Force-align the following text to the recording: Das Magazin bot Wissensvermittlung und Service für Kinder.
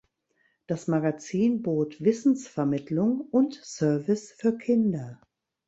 Das 0.65 0.87
Magazin 0.87 1.61
bot 1.61 2.01
Wissensvermittlung 2.03 3.21
und 3.29 3.53
Service 3.63 4.31
für 4.31 4.57
Kinder. 4.57 5.21